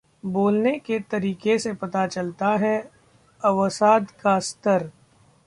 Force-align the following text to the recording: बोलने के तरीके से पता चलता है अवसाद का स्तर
बोलने 0.25 0.71
के 0.79 0.99
तरीके 1.11 1.57
से 1.59 1.73
पता 1.73 2.05
चलता 2.07 2.55
है 2.55 2.77
अवसाद 3.41 4.11
का 4.21 4.39
स्तर 4.39 4.89